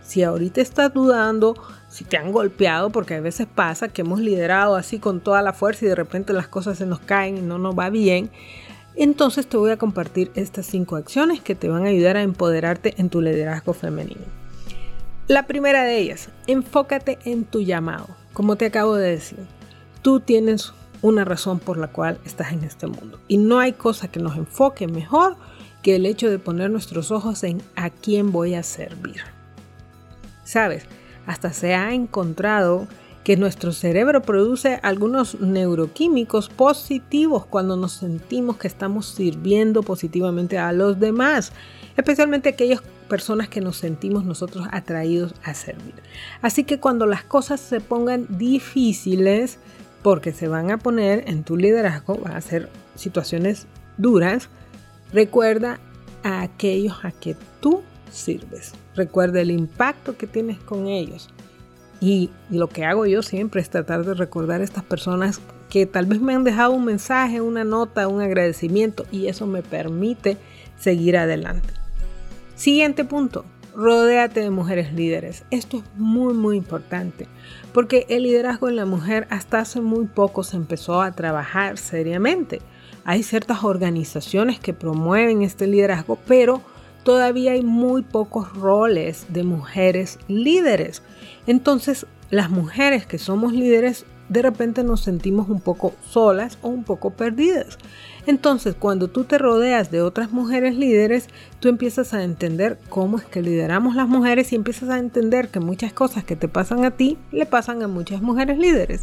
Si 0.02 0.23
ahorita 0.23 0.61
estás 0.61 0.93
dudando, 0.93 1.55
si 1.88 2.05
te 2.05 2.17
han 2.17 2.33
golpeado, 2.33 2.90
porque 2.90 3.14
a 3.14 3.21
veces 3.21 3.47
pasa 3.47 3.88
que 3.88 4.02
hemos 4.02 4.21
liderado 4.21 4.75
así 4.75 4.99
con 4.99 5.21
toda 5.21 5.40
la 5.40 5.52
fuerza 5.52 5.85
y 5.85 5.88
de 5.88 5.95
repente 5.95 6.33
las 6.33 6.49
cosas 6.49 6.79
se 6.79 6.87
nos 6.87 7.00
caen 7.00 7.38
y 7.38 7.43
no 7.43 7.59
nos 7.59 7.79
va 7.79 7.90
bien, 7.90 8.31
entonces 8.97 9.47
te 9.47 9.57
voy 9.57 9.71
a 9.71 9.76
compartir 9.76 10.33
estas 10.35 10.67
cinco 10.67 10.97
acciones 10.97 11.40
que 11.40 11.55
te 11.55 11.69
van 11.69 11.85
a 11.85 11.90
ayudar 11.90 12.17
a 12.17 12.23
empoderarte 12.23 12.95
en 12.99 13.09
tu 13.09 13.21
liderazgo 13.21 13.73
femenino. 13.73 14.25
La 15.29 15.47
primera 15.47 15.85
de 15.85 15.99
ellas, 15.99 16.29
enfócate 16.49 17.19
en 17.25 17.45
tu 17.45 17.61
llamado. 17.61 18.09
Como 18.33 18.57
te 18.57 18.67
acabo 18.67 18.97
de 18.97 19.11
decir, 19.11 19.38
tú 20.02 20.19
tienes 20.19 20.73
una 21.02 21.25
razón 21.25 21.61
por 21.61 21.79
la 21.79 21.87
cual 21.87 22.19
estás 22.25 22.52
en 22.52 22.64
este 22.64 22.88
mundo. 22.88 23.21
Y 23.29 23.38
no 23.38 23.61
hay 23.61 23.73
cosa 23.73 24.09
que 24.09 24.19
nos 24.19 24.37
enfoque 24.37 24.88
mejor 24.88 25.37
que 25.83 25.97
el 25.97 26.07
hecho 26.07 26.31
de 26.31 26.39
poner 26.39 26.71
nuestros 26.71 27.11
ojos 27.11 27.43
en 27.45 27.63
a 27.77 27.91
quién 27.91 28.33
voy 28.33 28.55
a 28.55 28.63
servir. 28.63 29.23
Sabes, 30.45 30.85
hasta 31.27 31.53
se 31.53 31.75
ha 31.75 31.95
encontrado 31.95 32.89
que 33.25 33.37
nuestro 33.37 33.73
cerebro 33.73 34.23
produce 34.23 34.81
algunos 34.83 35.41
neuroquímicos 35.41 36.49
positivos 36.49 37.45
cuando 37.45 37.77
nos 37.77 37.93
sentimos 37.93 38.57
que 38.57 38.67
estamos 38.67 39.07
sirviendo 39.07 39.83
positivamente 39.83 40.59
a 40.59 40.73
los 40.73 40.99
demás, 40.99 41.53
especialmente 41.97 42.49
aquellas 42.49 42.83
personas 43.09 43.49
que 43.49 43.61
nos 43.61 43.77
sentimos 43.77 44.25
nosotros 44.25 44.67
atraídos 44.73 45.35
a 45.45 45.55
servir. 45.55 45.95
Así 46.41 46.65
que 46.65 46.81
cuando 46.81 47.07
las 47.07 47.23
cosas 47.23 47.61
se 47.61 47.81
pongan 47.81 48.27
difíciles, 48.31 49.59
porque 50.03 50.33
se 50.33 50.49
van 50.49 50.71
a 50.71 50.79
poner 50.79 51.25
en 51.29 51.45
tu 51.45 51.57
liderazgo, 51.57 52.17
van 52.17 52.37
a 52.37 52.41
ser 52.41 52.71
situaciones 52.95 53.67
duras, 53.99 54.49
recuerda 55.12 55.79
a 56.23 56.43
aquellos 56.43 57.05
a 57.05 57.12
que 57.12 57.37
tú 57.61 57.83
sirves. 58.11 58.73
Recuerda 58.95 59.40
el 59.40 59.50
impacto 59.50 60.17
que 60.17 60.26
tienes 60.26 60.59
con 60.59 60.87
ellos. 60.87 61.31
Y 62.00 62.31
lo 62.50 62.69
que 62.69 62.85
hago 62.85 63.07
yo 63.07 63.23
siempre 63.23 63.61
es 63.61 63.71
tratar 63.71 64.05
de 64.05 64.14
recordar 64.14 64.61
a 64.61 64.64
estas 64.64 64.85
personas 64.85 65.40
que 65.69 65.87
tal 65.87 66.07
vez 66.07 66.21
me 66.21 66.35
han 66.35 66.45
dejado 66.45 66.73
un 66.73 66.85
mensaje, 66.85 67.40
una 67.40 67.62
nota, 67.62 68.09
un 68.09 68.21
agradecimiento 68.21 69.07
y 69.12 69.26
eso 69.26 69.47
me 69.47 69.62
permite 69.62 70.37
seguir 70.79 71.17
adelante. 71.17 71.69
Siguiente 72.57 73.05
punto, 73.05 73.45
rodéate 73.81 74.41
de 74.41 74.51
mujeres 74.51 74.93
líderes. 74.93 75.45
Esto 75.51 75.79
es 75.79 75.85
muy 75.97 76.35
muy 76.35 76.59
importante 76.59 77.27
porque 77.73 78.05
el 78.11 78.25
liderazgo 78.25 78.69
en 78.69 78.77
la 78.77 78.85
mujer 78.85 79.27
hasta 79.31 79.61
hace 79.61 79.81
muy 79.81 80.05
poco 80.05 80.45
se 80.45 80.59
empezó 80.59 81.01
a 81.01 81.13
trabajar 81.13 81.79
seriamente. 81.79 82.61
Hay 83.05 83.23
ciertas 83.23 83.65
organizaciones 83.65 84.61
que 84.61 84.75
promueven 84.75 85.41
este 85.41 85.67
liderazgo, 85.67 86.19
pero 86.27 86.61
todavía 87.05 87.53
hay 87.53 87.63
muy 87.63 88.03
pocos 88.03 88.53
roles 88.53 89.25
de 89.31 89.45
mujeres 89.45 90.19
líderes. 90.29 91.03
Entonces, 91.47 92.07
las 92.29 92.51
mujeres 92.51 93.07
que 93.07 93.19
somos 93.19 93.55
líderes 93.55 94.05
de 94.31 94.43
repente 94.43 94.85
nos 94.85 95.03
sentimos 95.03 95.49
un 95.51 95.61
poco 95.61 95.93
solas 96.09 96.57
o 96.63 96.69
un 96.69 96.85
poco 96.85 97.11
perdidas. 97.11 97.79
Entonces, 98.27 98.77
cuando 98.79 99.09
tú 99.09 99.25
te 99.25 99.39
rodeas 99.39 99.91
de 99.91 100.03
otras 100.03 100.31
mujeres 100.31 100.77
líderes, 100.77 101.29
tú 101.59 101.69
empiezas 101.69 102.15
a 102.15 102.23
entender 102.23 102.79
cómo 102.89 103.19
es 103.19 103.25
que 103.25 103.43
lideramos 103.43 103.97
las 103.97 104.09
mujeres 104.09 104.53
y 104.53 104.57
empiezas 104.57 104.89
a 104.89 104.99
entender 104.99 105.49
que 105.49 105.59
muchas 105.59 105.93
cosas 105.93 106.23
que 106.23 106.37
te 106.37 106.47
pasan 106.47 106.85
a 106.85 106.93
ti 106.93 107.19
le 107.33 107.45
pasan 107.45 107.83
a 107.83 107.89
muchas 107.89 108.23
mujeres 108.23 108.57
líderes. 108.57 109.03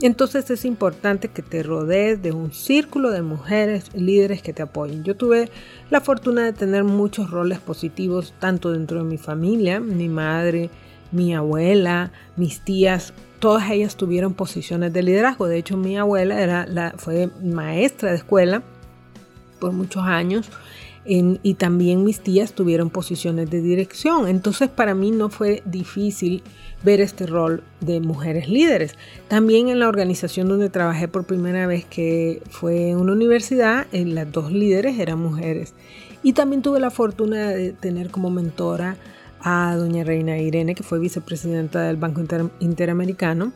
Entonces 0.00 0.48
es 0.50 0.64
importante 0.64 1.28
que 1.28 1.42
te 1.42 1.62
rodees 1.62 2.22
de 2.22 2.30
un 2.30 2.52
círculo 2.52 3.10
de 3.10 3.22
mujeres 3.22 3.90
líderes 3.94 4.42
que 4.42 4.52
te 4.52 4.62
apoyen. 4.62 5.02
Yo 5.02 5.16
tuve 5.16 5.50
la 5.90 6.00
fortuna 6.00 6.44
de 6.44 6.52
tener 6.52 6.84
muchos 6.84 7.30
roles 7.30 7.58
positivos, 7.58 8.32
tanto 8.38 8.70
dentro 8.70 8.98
de 8.98 9.04
mi 9.04 9.18
familia, 9.18 9.80
mi 9.80 10.08
madre, 10.08 10.70
mi 11.16 11.34
abuela, 11.34 12.12
mis 12.36 12.60
tías, 12.60 13.14
todas 13.38 13.70
ellas 13.70 13.96
tuvieron 13.96 14.34
posiciones 14.34 14.92
de 14.92 15.02
liderazgo. 15.02 15.48
De 15.48 15.58
hecho, 15.58 15.76
mi 15.76 15.96
abuela 15.96 16.40
era 16.40 16.66
la, 16.66 16.94
fue 16.96 17.30
maestra 17.42 18.10
de 18.10 18.16
escuela 18.16 18.62
por 19.58 19.72
muchos 19.72 20.02
años 20.02 20.50
y 21.08 21.54
también 21.54 22.02
mis 22.02 22.20
tías 22.20 22.52
tuvieron 22.52 22.90
posiciones 22.90 23.48
de 23.48 23.60
dirección. 23.62 24.28
Entonces 24.28 24.68
para 24.68 24.94
mí 24.94 25.12
no 25.12 25.28
fue 25.30 25.62
difícil 25.64 26.42
ver 26.82 27.00
este 27.00 27.26
rol 27.26 27.62
de 27.80 28.00
mujeres 28.00 28.48
líderes. 28.48 28.96
También 29.28 29.68
en 29.68 29.78
la 29.78 29.88
organización 29.88 30.48
donde 30.48 30.68
trabajé 30.68 31.06
por 31.06 31.24
primera 31.24 31.66
vez, 31.66 31.84
que 31.84 32.42
fue 32.50 32.96
una 32.96 33.12
universidad, 33.12 33.86
en 33.92 34.14
las 34.14 34.30
dos 34.30 34.50
líderes 34.50 34.98
eran 34.98 35.20
mujeres. 35.20 35.74
Y 36.22 36.32
también 36.32 36.62
tuve 36.62 36.80
la 36.80 36.90
fortuna 36.90 37.50
de 37.50 37.72
tener 37.72 38.10
como 38.10 38.30
mentora 38.30 38.96
a 39.40 39.74
doña 39.76 40.04
Reina 40.04 40.38
Irene, 40.38 40.74
que 40.74 40.82
fue 40.82 40.98
vicepresidenta 40.98 41.82
del 41.82 41.96
Banco 41.96 42.22
Interamericano. 42.60 43.52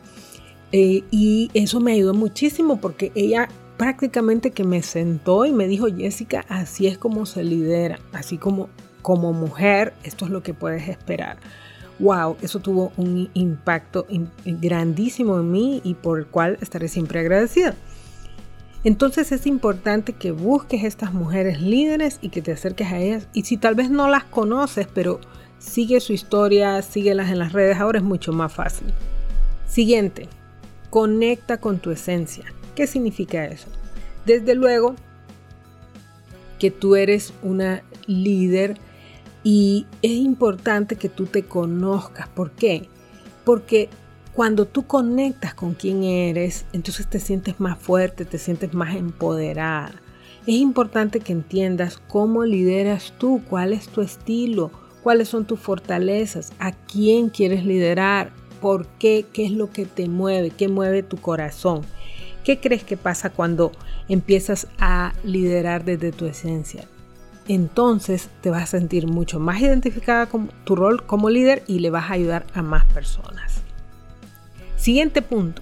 Eh, 0.71 1.03
y 1.11 1.49
eso 1.53 1.79
me 1.79 1.93
ayudó 1.93 2.13
muchísimo 2.13 2.79
porque 2.79 3.11
ella 3.15 3.49
prácticamente 3.77 4.51
que 4.51 4.63
me 4.63 4.81
sentó 4.83 5.45
y 5.45 5.51
me 5.51 5.67
dijo, 5.67 5.87
Jessica, 5.87 6.45
así 6.47 6.87
es 6.87 6.97
como 6.97 7.25
se 7.25 7.43
lidera, 7.43 7.99
así 8.13 8.37
como 8.37 8.69
como 9.01 9.33
mujer, 9.33 9.93
esto 10.03 10.25
es 10.25 10.31
lo 10.31 10.43
que 10.43 10.53
puedes 10.53 10.87
esperar. 10.87 11.37
Wow, 11.99 12.37
eso 12.41 12.59
tuvo 12.59 12.91
un 12.97 13.29
impacto 13.33 14.07
grandísimo 14.45 15.39
en 15.39 15.51
mí 15.51 15.81
y 15.83 15.93
por 15.95 16.19
el 16.19 16.25
cual 16.25 16.57
estaré 16.61 16.87
siempre 16.87 17.19
agradecida. 17.19 17.75
Entonces 18.83 19.31
es 19.31 19.45
importante 19.45 20.13
que 20.13 20.31
busques 20.31 20.83
estas 20.83 21.13
mujeres 21.13 21.61
líderes 21.61 22.17
y 22.21 22.29
que 22.29 22.41
te 22.41 22.51
acerques 22.51 22.91
a 22.91 22.97
ellas. 22.97 23.27
Y 23.33 23.43
si 23.43 23.57
tal 23.57 23.75
vez 23.75 23.91
no 23.91 24.09
las 24.09 24.23
conoces, 24.23 24.87
pero 24.91 25.19
sigue 25.61 25.99
su 25.99 26.11
historia, 26.11 26.81
síguelas 26.81 27.29
en 27.29 27.39
las 27.39 27.53
redes, 27.53 27.77
ahora 27.77 27.99
es 27.99 28.03
mucho 28.03 28.33
más 28.33 28.51
fácil. 28.51 28.87
Siguiente, 29.67 30.27
conecta 30.89 31.57
con 31.57 31.79
tu 31.79 31.91
esencia. 31.91 32.45
¿Qué 32.75 32.87
significa 32.87 33.45
eso? 33.45 33.67
Desde 34.25 34.55
luego 34.55 34.95
que 36.59 36.71
tú 36.71 36.95
eres 36.95 37.33
una 37.43 37.83
líder 38.07 38.77
y 39.43 39.85
es 40.01 40.11
importante 40.11 40.95
que 40.95 41.09
tú 41.09 41.25
te 41.25 41.43
conozcas. 41.43 42.27
¿Por 42.27 42.51
qué? 42.51 42.89
Porque 43.45 43.89
cuando 44.33 44.65
tú 44.65 44.87
conectas 44.87 45.53
con 45.53 45.73
quién 45.73 46.03
eres, 46.03 46.65
entonces 46.73 47.07
te 47.07 47.19
sientes 47.19 47.59
más 47.59 47.77
fuerte, 47.77 48.25
te 48.25 48.37
sientes 48.37 48.73
más 48.73 48.95
empoderada. 48.95 49.93
Es 50.47 50.55
importante 50.55 51.19
que 51.19 51.33
entiendas 51.33 52.01
cómo 52.07 52.45
lideras 52.45 53.13
tú, 53.19 53.41
cuál 53.47 53.73
es 53.73 53.87
tu 53.87 54.01
estilo, 54.01 54.71
cuáles 55.03 55.29
son 55.29 55.45
tus 55.45 55.59
fortalezas, 55.59 56.53
a 56.59 56.71
quién 56.71 57.29
quieres 57.29 57.65
liderar, 57.65 58.31
por 58.61 58.87
qué, 58.99 59.25
qué 59.33 59.45
es 59.45 59.51
lo 59.51 59.71
que 59.71 59.85
te 59.85 60.07
mueve, 60.07 60.51
qué 60.51 60.67
mueve 60.67 61.03
tu 61.03 61.17
corazón. 61.17 61.81
¿Qué 62.43 62.59
crees 62.59 62.83
que 62.83 62.97
pasa 62.97 63.29
cuando 63.29 63.71
empiezas 64.07 64.67
a 64.79 65.13
liderar 65.23 65.83
desde 65.83 66.11
tu 66.11 66.25
esencia? 66.25 66.85
Entonces 67.47 68.29
te 68.41 68.49
vas 68.49 68.63
a 68.63 68.77
sentir 68.77 69.07
mucho 69.07 69.39
más 69.39 69.61
identificada 69.61 70.27
con 70.27 70.49
tu 70.63 70.75
rol 70.75 71.05
como 71.05 71.29
líder 71.29 71.63
y 71.67 71.79
le 71.79 71.89
vas 71.89 72.09
a 72.09 72.13
ayudar 72.13 72.45
a 72.53 72.61
más 72.61 72.85
personas. 72.85 73.61
Siguiente 74.75 75.21
punto. 75.21 75.61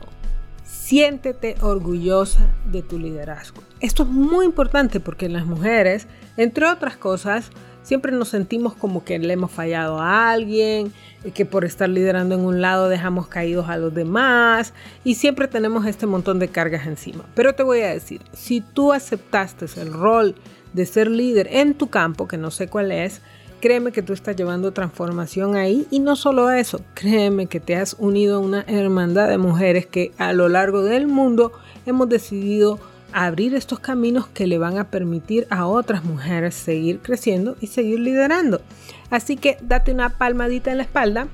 Siéntete 0.64 1.56
orgullosa 1.62 2.52
de 2.66 2.82
tu 2.82 2.98
liderazgo. 2.98 3.62
Esto 3.80 4.04
es 4.04 4.10
muy 4.10 4.46
importante 4.46 5.00
porque 5.00 5.30
las 5.30 5.46
mujeres, 5.46 6.08
entre 6.36 6.66
otras 6.66 6.98
cosas, 6.98 7.52
siempre 7.90 8.12
nos 8.12 8.30
sentimos 8.30 8.76
como 8.76 9.04
que 9.04 9.18
le 9.18 9.34
hemos 9.34 9.50
fallado 9.50 10.00
a 10.00 10.30
alguien, 10.30 10.94
que 11.34 11.44
por 11.48 11.66
estar 11.66 11.90
liderando 11.90 12.36
en 12.36 12.42
un 12.42 12.62
lado 12.62 12.88
dejamos 12.88 13.28
caídos 13.28 13.68
a 13.68 13.78
los 13.78 13.96
demás 13.96 14.76
y 15.04 15.16
siempre 15.16 15.48
tenemos 15.48 15.88
este 15.88 16.06
montón 16.06 16.38
de 16.38 16.50
cargas 16.50 16.86
encima. 16.86 17.26
Pero 17.34 17.56
te 17.56 17.64
voy 17.64 17.82
a 17.82 17.88
decir, 17.88 18.22
si 18.32 18.62
tú 18.62 18.94
aceptaste 18.94 19.66
el 19.82 19.92
rol 19.92 20.36
de 20.72 20.86
ser 20.86 21.10
líder 21.10 21.48
en 21.52 21.74
tu 21.74 21.88
campo, 21.90 22.28
que 22.28 22.38
no 22.38 22.52
sé 22.52 22.68
cuál 22.68 22.92
es, 22.92 23.24
créeme 23.60 23.92
que 23.92 24.04
tú 24.04 24.14
estás 24.14 24.36
llevando 24.36 24.72
transformación 24.72 25.56
ahí 25.56 25.88
y 25.90 25.98
no 25.98 26.16
solo 26.16 26.52
eso, 26.52 26.82
créeme 26.94 27.48
que 27.48 27.60
te 27.60 27.76
has 27.76 27.96
unido 27.98 28.36
a 28.36 28.40
una 28.40 28.66
hermandad 28.68 29.30
de 29.30 29.40
mujeres 29.40 29.88
que 29.88 30.12
a 30.20 30.32
lo 30.34 30.48
largo 30.48 30.84
del 30.84 31.08
mundo 31.08 31.54
hemos 31.88 32.08
decidido 32.08 32.80
abrir 33.14 33.56
estos 33.56 33.80
caminos 33.80 34.28
que 34.28 34.48
le 34.48 34.58
van 34.58 34.78
a 34.78 34.90
permitir 34.90 35.48
a 35.50 35.68
otras 35.68 36.04
mujeres 36.04 36.56
seguir 36.56 37.00
creciendo 37.00 37.56
y 37.60 37.68
seguir 37.68 38.00
liderando. 38.00 38.62
Así 39.10 39.38
que 39.38 39.58
date 39.62 39.92
una 39.92 40.18
palmadita 40.18 40.72
en 40.72 40.78
la 40.78 40.84
espalda, 40.84 41.28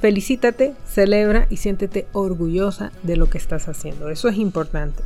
felicítate, 0.00 0.74
celebra 0.86 1.46
y 1.50 1.56
siéntete 1.58 2.06
orgullosa 2.12 2.92
de 3.02 3.16
lo 3.16 3.30
que 3.30 3.38
estás 3.38 3.68
haciendo. 3.68 4.10
Eso 4.10 4.28
es 4.28 4.36
importante. 4.36 5.02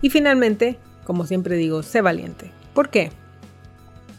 Y 0.00 0.10
finalmente, 0.10 0.78
como 1.04 1.26
siempre 1.26 1.56
digo, 1.56 1.82
sé 1.82 2.00
valiente. 2.00 2.50
¿Por 2.74 2.88
qué? 2.88 3.10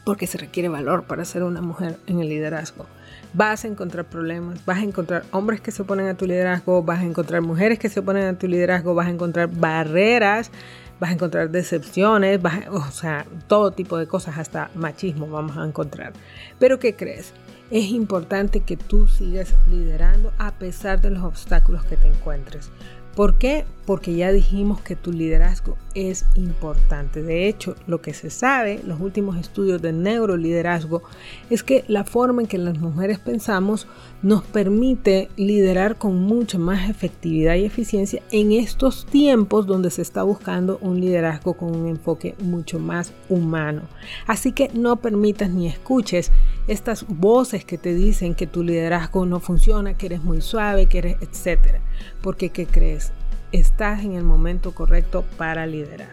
Porque 0.04 0.28
se 0.28 0.38
requiere 0.38 0.70
valor 0.70 1.04
para 1.04 1.26
ser 1.26 1.44
una 1.44 1.62
mujer 1.62 1.98
en 2.08 2.20
el 2.20 2.30
liderazgo. 2.30 2.86
Vas 3.34 3.66
a 3.66 3.68
encontrar 3.68 4.06
problemas, 4.06 4.64
vas 4.66 4.78
a 4.78 4.84
encontrar 4.84 5.24
hombres 5.32 5.62
que 5.62 5.72
se 5.72 5.82
oponen 5.82 6.08
a 6.08 6.16
tu 6.16 6.26
liderazgo, 6.26 6.84
vas 6.84 7.00
a 7.00 7.06
encontrar 7.06 7.42
mujeres 7.42 7.80
que 7.80 7.90
se 7.90 8.02
oponen 8.02 8.26
a 8.26 8.38
tu 8.38 8.48
liderazgo, 8.48 8.94
vas 8.94 9.08
a 9.08 9.12
encontrar 9.12 9.48
barreras, 9.48 10.52
vas 11.00 11.10
a 11.10 11.14
encontrar 11.14 11.50
decepciones, 11.50 12.42
vas 12.42 12.68
o 12.70 12.92
sea, 12.92 13.26
todo 13.48 13.72
tipo 13.72 13.98
de 13.98 14.08
cosas, 14.08 14.38
hasta 14.38 14.70
machismo 14.76 15.28
vamos 15.28 15.58
a 15.58 15.66
encontrar. 15.66 16.14
Pero 16.60 16.80
¿qué 16.80 16.96
crees? 16.96 17.34
Es 17.72 17.86
importante 17.86 18.60
que 18.60 18.78
tú 18.78 19.08
sigas 19.08 19.56
liderando 19.70 20.32
a 20.38 20.52
pesar 20.52 21.02
de 21.02 21.10
los 21.10 21.24
obstáculos 21.24 21.84
que 21.86 21.98
te 21.98 22.08
encuentres. 22.08 22.70
¿Por 23.16 23.36
qué? 23.36 23.66
Porque 23.86 24.16
ya 24.16 24.32
dijimos 24.32 24.82
que 24.82 24.96
tu 24.96 25.12
liderazgo 25.12 25.78
es 25.94 26.26
importante. 26.34 27.22
De 27.22 27.48
hecho, 27.48 27.76
lo 27.86 28.02
que 28.02 28.14
se 28.14 28.32
sabe, 28.32 28.82
los 28.84 29.00
últimos 29.00 29.38
estudios 29.38 29.82
de 29.84 29.94
neuroliderazgo, 29.94 31.04
es 31.52 31.62
que 31.62 31.84
la 31.88 32.06
forma 32.06 32.42
en 32.42 32.48
que 32.48 32.58
las 32.58 32.80
mujeres 32.80 33.20
pensamos 33.20 33.86
nos 34.24 34.44
permite 34.44 35.30
liderar 35.36 35.98
con 35.98 36.16
mucha 36.22 36.58
más 36.58 36.90
efectividad 36.90 37.56
y 37.56 37.66
eficiencia 37.66 38.24
en 38.32 38.52
estos 38.52 39.06
tiempos 39.06 39.68
donde 39.68 39.92
se 39.92 40.02
está 40.02 40.24
buscando 40.24 40.80
un 40.82 41.00
liderazgo 41.00 41.54
con 41.54 41.76
un 41.76 41.88
enfoque 41.88 42.34
mucho 42.40 42.80
más 42.80 43.14
humano. 43.30 43.84
Así 44.26 44.54
que 44.54 44.70
no 44.74 44.96
permitas 44.96 45.52
ni 45.52 45.68
escuches 45.68 46.32
estas 46.68 47.06
voces 47.08 47.64
que 47.64 47.78
te 47.78 47.94
dicen 47.94 48.34
que 48.34 48.48
tu 48.48 48.64
liderazgo 48.64 49.26
no 49.28 49.40
funciona, 49.40 49.96
que 49.96 50.08
eres 50.08 50.24
muy 50.24 50.42
suave, 50.42 50.88
que 50.88 50.98
eres 51.00 51.18
etcétera. 51.22 51.82
Porque 52.22 52.50
¿qué 52.50 52.66
crees? 52.66 53.12
Estás 53.52 54.04
en 54.04 54.14
el 54.14 54.24
momento 54.24 54.74
correcto 54.74 55.24
para 55.38 55.66
liderar. 55.66 56.10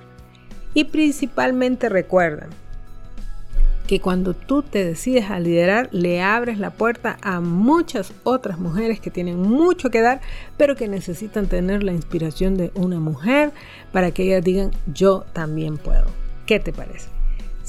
Y 0.75 0.85
principalmente 0.85 1.89
recuerda 1.89 2.49
que 3.91 4.01
cuando 4.01 4.35
tú 4.35 4.63
te 4.63 4.85
decides 4.85 5.31
a 5.31 5.41
liderar, 5.41 5.89
le 5.91 6.23
abres 6.23 6.59
la 6.59 6.71
puerta 6.71 7.19
a 7.23 7.41
muchas 7.41 8.13
otras 8.23 8.61
mujeres 8.61 9.01
que 9.01 9.11
tienen 9.11 9.41
mucho 9.41 9.91
que 9.91 10.01
dar, 10.01 10.21
pero 10.57 10.77
que 10.77 10.87
necesitan 10.87 11.49
tener 11.49 11.83
la 11.83 11.93
inspiración 11.93 12.57
de 12.57 12.71
una 12.77 13.01
mujer 13.01 13.51
para 13.91 14.13
que 14.13 14.23
ellas 14.23 14.45
digan, 14.45 14.71
yo 14.95 15.25
también 15.33 15.77
puedo. 15.77 16.07
¿Qué 16.47 16.61
te 16.61 16.73
parece? 16.73 17.20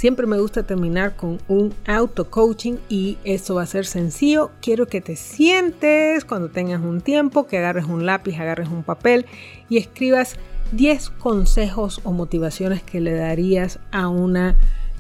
Siempre 0.02 0.26
me 0.26 0.40
gusta 0.40 0.64
terminar 0.64 1.16
con 1.16 1.38
un 1.48 1.76
auto 1.86 2.32
coaching 2.32 2.78
y 2.90 3.20
eso 3.24 3.54
va 3.54 3.62
a 3.62 3.68
ser 3.68 3.86
sencillo. 3.86 4.50
Quiero 4.60 4.88
que 4.88 5.00
te 5.00 5.16
sientes 5.16 6.26
cuando 6.26 6.50
tengas 6.50 6.82
un 6.82 7.02
tiempo, 7.02 7.46
que 7.46 7.60
agarres 7.60 7.86
un 7.86 8.08
lápiz, 8.08 8.36
agarres 8.40 8.68
un 8.70 8.82
papel 8.82 9.28
y 9.70 9.78
escribas 9.78 10.38
10 10.72 11.12
consejos 11.12 12.02
o 12.04 12.14
motivaciones 12.14 12.82
que 12.82 13.00
le 13.00 13.14
darías 13.14 13.78
a 13.92 14.08
una 14.08 14.56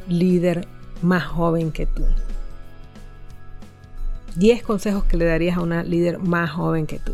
líder 0.07 0.67
más 1.01 1.23
joven 1.23 1.71
que 1.71 1.87
tú. 1.87 2.05
10 4.35 4.61
consejos 4.61 5.05
que 5.05 5.17
le 5.17 5.25
darías 5.25 5.57
a 5.57 5.61
una 5.61 5.81
líder 5.81 6.19
más 6.19 6.51
joven 6.51 6.85
que 6.85 6.99
tú. 6.99 7.13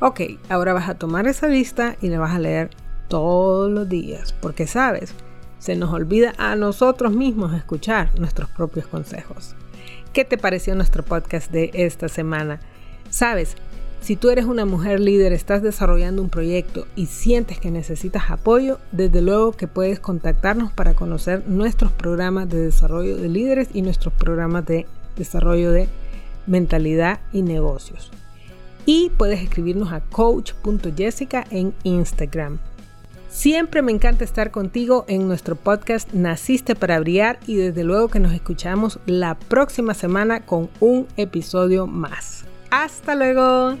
Ok, 0.00 0.22
ahora 0.48 0.72
vas 0.72 0.88
a 0.88 0.94
tomar 0.94 1.26
esa 1.26 1.48
lista 1.48 1.98
y 2.00 2.08
la 2.08 2.18
vas 2.18 2.34
a 2.34 2.38
leer 2.38 2.70
todos 3.08 3.70
los 3.70 3.86
días, 3.90 4.32
porque 4.40 4.66
sabes, 4.66 5.14
se 5.60 5.76
nos 5.76 5.92
olvida 5.92 6.32
a 6.38 6.56
nosotros 6.56 7.12
mismos 7.12 7.54
escuchar 7.54 8.18
nuestros 8.18 8.50
propios 8.50 8.88
consejos. 8.88 9.54
¿Qué 10.12 10.24
te 10.24 10.38
pareció 10.38 10.74
nuestro 10.74 11.04
podcast 11.04 11.52
de 11.52 11.70
esta 11.74 12.08
semana? 12.08 12.58
Sabes, 13.10 13.54
si 14.00 14.16
tú 14.16 14.30
eres 14.30 14.46
una 14.46 14.64
mujer 14.64 14.98
líder, 14.98 15.32
estás 15.32 15.62
desarrollando 15.62 16.22
un 16.22 16.30
proyecto 16.30 16.86
y 16.96 17.06
sientes 17.06 17.60
que 17.60 17.70
necesitas 17.70 18.30
apoyo, 18.30 18.78
desde 18.90 19.20
luego 19.20 19.52
que 19.52 19.68
puedes 19.68 20.00
contactarnos 20.00 20.72
para 20.72 20.94
conocer 20.94 21.46
nuestros 21.46 21.92
programas 21.92 22.48
de 22.48 22.60
desarrollo 22.60 23.18
de 23.18 23.28
líderes 23.28 23.68
y 23.74 23.82
nuestros 23.82 24.14
programas 24.14 24.64
de 24.64 24.86
desarrollo 25.16 25.70
de 25.70 25.88
mentalidad 26.46 27.20
y 27.32 27.42
negocios. 27.42 28.10
Y 28.86 29.10
puedes 29.10 29.42
escribirnos 29.42 29.92
a 29.92 30.00
coach.jessica 30.00 31.44
en 31.50 31.74
Instagram. 31.82 32.58
Siempre 33.30 33.80
me 33.80 33.92
encanta 33.92 34.24
estar 34.24 34.50
contigo 34.50 35.04
en 35.06 35.28
nuestro 35.28 35.54
podcast 35.54 36.12
Naciste 36.12 36.74
para 36.74 36.98
Brillar 36.98 37.38
y 37.46 37.54
desde 37.54 37.84
luego 37.84 38.08
que 38.08 38.18
nos 38.18 38.32
escuchamos 38.32 38.98
la 39.06 39.38
próxima 39.38 39.94
semana 39.94 40.44
con 40.44 40.68
un 40.80 41.06
episodio 41.16 41.86
más. 41.86 42.44
Hasta 42.72 43.14
luego. 43.14 43.76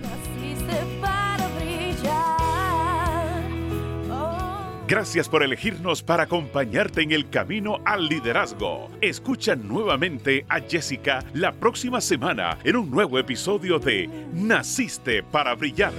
Gracias 4.86 5.28
por 5.28 5.42
elegirnos 5.42 6.02
para 6.02 6.24
acompañarte 6.24 7.02
en 7.02 7.10
el 7.10 7.28
camino 7.28 7.78
al 7.84 8.06
liderazgo. 8.08 8.88
Escucha 9.00 9.56
nuevamente 9.56 10.44
a 10.48 10.60
Jessica 10.60 11.24
la 11.34 11.52
próxima 11.52 12.00
semana 12.00 12.56
en 12.64 12.76
un 12.76 12.90
nuevo 12.90 13.18
episodio 13.18 13.80
de 13.80 14.08
Naciste 14.32 15.22
para 15.24 15.54
Brillar. 15.54 15.92